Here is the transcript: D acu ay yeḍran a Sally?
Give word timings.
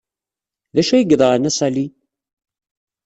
D 0.73 0.77
acu 0.81 0.93
ay 0.93 1.01
yeḍran 1.09 1.49
a 1.49 1.51
Sally? 1.57 1.85